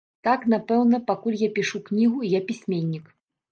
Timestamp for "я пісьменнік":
2.37-3.17